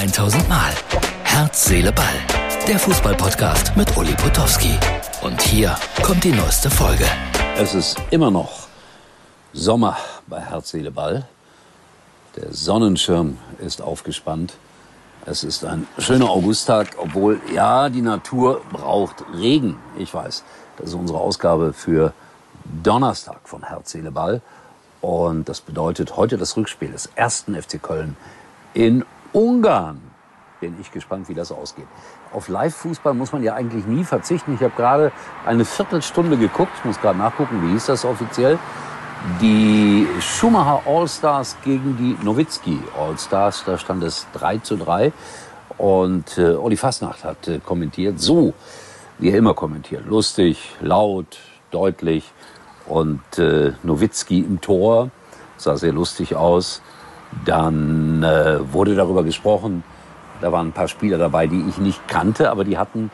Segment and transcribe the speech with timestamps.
[0.00, 0.72] 1000 Mal.
[1.24, 2.06] Herz, Seele, Ball.
[2.66, 4.78] Der Fußballpodcast mit Uli Potowski.
[5.20, 7.04] Und hier kommt die neueste Folge.
[7.58, 8.68] Es ist immer noch
[9.52, 11.28] Sommer bei Herz, Seele, Ball.
[12.34, 14.54] Der Sonnenschirm ist aufgespannt.
[15.26, 19.76] Es ist ein schöner Augusttag, obwohl ja, die Natur braucht Regen.
[19.98, 20.44] Ich weiß,
[20.78, 22.14] das ist unsere Ausgabe für
[22.64, 24.40] Donnerstag von Herz, Seele, Ball.
[25.02, 28.16] Und das bedeutet heute das Rückspiel des ersten FC Köln
[28.72, 30.00] in Ungarn.
[30.60, 31.86] Bin ich gespannt, wie das ausgeht.
[32.32, 34.54] Auf Live-Fußball muss man ja eigentlich nie verzichten.
[34.54, 35.12] Ich habe gerade
[35.46, 36.72] eine Viertelstunde geguckt.
[36.78, 38.58] Ich muss gerade nachgucken, wie hieß das offiziell.
[39.40, 43.64] Die Schumacher All-Stars gegen die Nowitzki All-Stars.
[43.64, 45.12] Da stand es 3 zu 3.
[45.78, 48.52] Und äh, Olli Fasnacht hat äh, kommentiert, so
[49.18, 50.04] wie er immer kommentiert.
[50.06, 51.38] Lustig, laut,
[51.70, 52.32] deutlich.
[52.86, 55.10] Und äh, Nowitzki im Tor
[55.56, 56.82] sah sehr lustig aus.
[57.44, 59.84] Dann äh, wurde darüber gesprochen,
[60.40, 63.10] da waren ein paar Spieler dabei, die ich nicht kannte, aber die hatten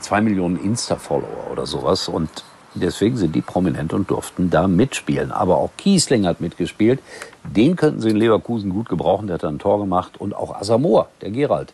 [0.00, 2.08] zwei Millionen Insta-Follower oder sowas.
[2.08, 2.44] Und
[2.74, 5.30] deswegen sind die prominent und durften da mitspielen.
[5.30, 7.00] Aber auch Kiesling hat mitgespielt.
[7.44, 9.26] Den könnten sie in Leverkusen gut gebrauchen.
[9.26, 10.18] Der hat ein Tor gemacht.
[10.18, 11.72] Und auch Asamoah, der Gerald.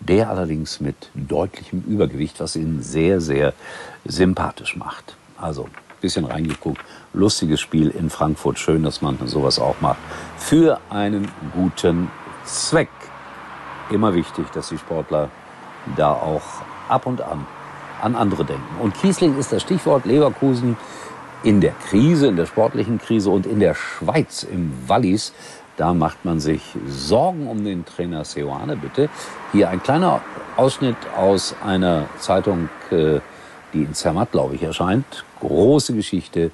[0.00, 3.52] Der allerdings mit deutlichem Übergewicht, was ihn sehr, sehr
[4.04, 5.16] sympathisch macht.
[5.36, 5.68] Also
[6.02, 6.82] bisschen reingeguckt.
[7.14, 8.58] Lustiges Spiel in Frankfurt.
[8.58, 9.98] Schön, dass man sowas auch macht.
[10.36, 12.10] Für einen guten
[12.44, 12.90] Zweck.
[13.90, 15.30] Immer wichtig, dass die Sportler
[15.96, 16.42] da auch
[16.88, 17.46] ab und an
[18.02, 18.80] an andere denken.
[18.80, 20.76] Und Kiesling ist das Stichwort Leverkusen
[21.42, 25.32] in der Krise, in der sportlichen Krise und in der Schweiz, im Wallis.
[25.76, 29.08] Da macht man sich Sorgen um den Trainer Seoane, bitte.
[29.52, 30.20] Hier ein kleiner
[30.56, 33.20] Ausschnitt aus einer Zeitung, äh,
[33.72, 35.24] die in Zermatt, glaube ich, erscheint.
[35.40, 36.50] Große Geschichte.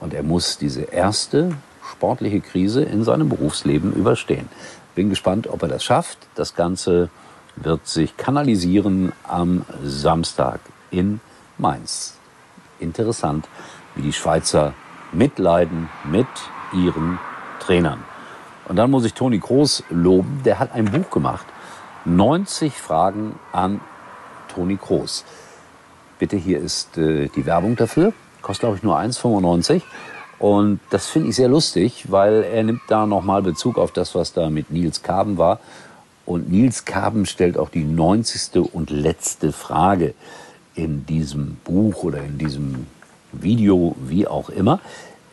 [0.00, 1.56] Und er muss diese erste
[1.90, 4.48] sportliche Krise in seinem Berufsleben überstehen.
[4.94, 6.18] Bin gespannt, ob er das schafft.
[6.34, 7.10] Das Ganze
[7.56, 10.60] wird sich kanalisieren am Samstag
[10.90, 11.20] in
[11.58, 12.16] Mainz.
[12.80, 13.48] Interessant,
[13.94, 14.74] wie die Schweizer
[15.12, 16.26] mitleiden mit
[16.72, 17.18] ihren
[17.60, 18.02] Trainern.
[18.68, 21.46] Und dann muss ich Toni Kroos loben, der hat ein Buch gemacht.
[22.04, 23.80] 90 Fragen an
[24.54, 25.24] Toni Kroos.
[26.24, 28.14] Bitte, hier ist äh, die Werbung dafür.
[28.40, 29.82] Kostet, glaube ich, nur 1,95.
[30.38, 34.32] Und das finde ich sehr lustig, weil er nimmt da nochmal Bezug auf das, was
[34.32, 35.60] da mit Nils Kaben war.
[36.24, 38.72] Und Nils Kaben stellt auch die 90.
[38.72, 40.14] und letzte Frage
[40.74, 42.86] in diesem Buch oder in diesem
[43.32, 44.80] Video, wie auch immer.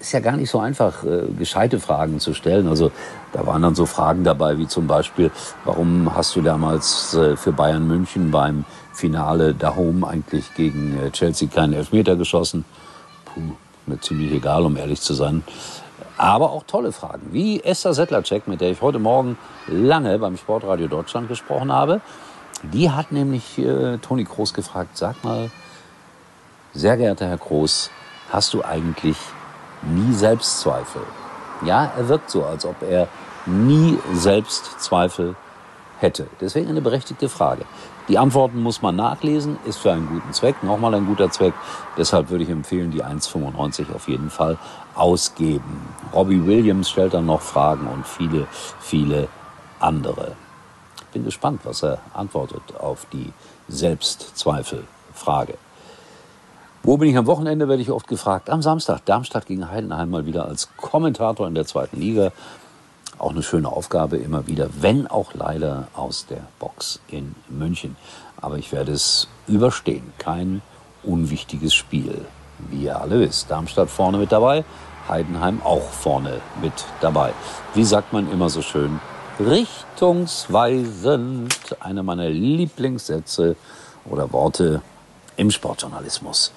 [0.01, 2.67] Ist ja gar nicht so einfach, äh, gescheite Fragen zu stellen.
[2.67, 2.91] Also
[3.33, 5.29] da waren dann so Fragen dabei, wie zum Beispiel,
[5.63, 11.11] warum hast du damals äh, für Bayern München beim Finale da home eigentlich gegen äh,
[11.11, 12.65] Chelsea keinen Elfmeter geschossen?
[13.25, 13.41] Puh,
[13.85, 15.43] mir ziemlich egal, um ehrlich zu sein.
[16.17, 19.37] Aber auch tolle Fragen, wie Esther Settlercheck, mit der ich heute Morgen
[19.67, 22.01] lange beim Sportradio Deutschland gesprochen habe.
[22.63, 25.51] Die hat nämlich äh, Toni Kroos gefragt, sag mal,
[26.73, 27.91] sehr geehrter Herr Kroos,
[28.31, 29.17] hast du eigentlich
[29.83, 31.01] nie Selbstzweifel?
[31.63, 33.07] Ja, er wirkt so, als ob er
[33.45, 35.35] nie Selbstzweifel
[35.99, 36.27] hätte.
[36.39, 37.65] Deswegen eine berechtigte Frage.
[38.07, 41.53] Die Antworten muss man nachlesen, ist für einen guten Zweck, nochmal ein guter Zweck.
[41.97, 44.57] Deshalb würde ich empfehlen, die 1,95 auf jeden Fall
[44.95, 45.87] ausgeben.
[46.13, 48.47] Robbie Williams stellt dann noch Fragen und viele,
[48.79, 49.27] viele
[49.79, 50.35] andere
[51.11, 53.33] bin gespannt, was er antwortet auf die
[53.67, 55.57] Selbstzweifelfrage.
[56.83, 58.49] Wo bin ich am Wochenende, werde ich oft gefragt.
[58.49, 62.31] Am Samstag, Darmstadt gegen Heidenheim mal wieder als Kommentator in der zweiten Liga.
[63.19, 67.95] Auch eine schöne Aufgabe immer wieder, wenn auch leider aus der Box in München.
[68.41, 70.11] Aber ich werde es überstehen.
[70.17, 70.63] Kein
[71.03, 72.25] unwichtiges Spiel,
[72.71, 73.51] wie ihr alle wisst.
[73.51, 74.65] Darmstadt vorne mit dabei,
[75.07, 77.31] Heidenheim auch vorne mit dabei.
[77.75, 78.99] Wie sagt man immer so schön,
[79.39, 81.53] richtungsweisend.
[81.79, 83.55] Einer meiner Lieblingssätze
[84.05, 84.81] oder Worte
[85.37, 86.51] im Sportjournalismus.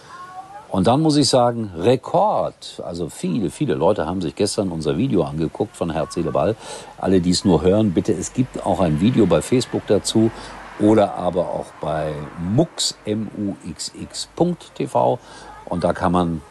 [0.75, 2.83] Und dann muss ich sagen, Rekord.
[2.85, 6.57] Also viele, viele Leute haben sich gestern unser Video angeguckt von Herz, Seele, Ball.
[6.99, 10.33] Alle, die es nur hören, bitte, es gibt auch ein Video bei Facebook dazu
[10.81, 12.13] oder aber auch bei
[12.57, 15.21] mux, muxx.tv.
[15.67, 16.43] Und da kann man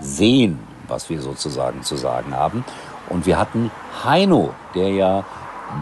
[0.00, 0.58] sehen,
[0.88, 2.64] was wir sozusagen zu sagen haben.
[3.08, 3.70] Und wir hatten
[4.02, 5.24] Heino, der ja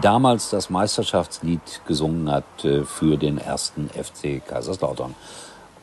[0.03, 5.15] damals das Meisterschaftslied gesungen hat äh, für den ersten FC Kaiserslautern.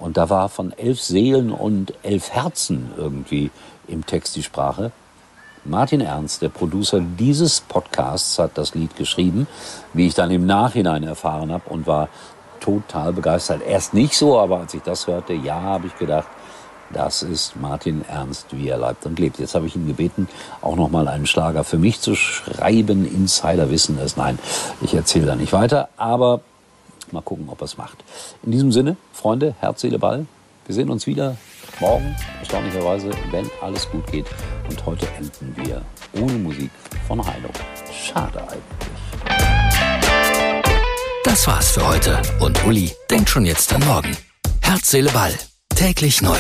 [0.01, 3.51] Und da war von elf Seelen und elf Herzen irgendwie
[3.87, 4.91] im Text die Sprache.
[5.65, 9.47] Martin Ernst, der Producer dieses Podcasts, hat das Lied geschrieben,
[9.93, 12.09] wie ich dann im Nachhinein erfahren habe und war
[12.61, 13.61] total begeistert.
[13.63, 16.29] Erst nicht so, aber als ich das hörte, ja, habe ich gedacht,
[16.93, 19.39] Das ist Martin Ernst, wie er leibt und lebt.
[19.39, 20.29] Jetzt habe ich ihn gebeten,
[20.61, 23.07] auch noch mal einen Schlager für mich zu schreiben.
[23.07, 24.17] Insider wissen es.
[24.17, 24.39] Nein,
[24.81, 26.41] ich erzähle da nicht weiter, aber
[27.13, 28.05] mal gucken, ob er es macht.
[28.43, 30.27] In diesem Sinne, Freunde, Herz, Seele, Ball.
[30.67, 31.37] Wir sehen uns wieder
[31.81, 34.27] morgen, erstaunlicherweise, wenn alles gut geht.
[34.69, 35.83] Und heute enden wir
[36.21, 36.71] ohne Musik
[37.07, 37.49] von Heino.
[37.93, 38.61] Schade eigentlich.
[41.25, 44.17] Das war's für heute und Uli denkt schon jetzt an morgen.
[44.61, 45.35] Herz, Seele, Ball.
[45.75, 46.39] Täglich neu.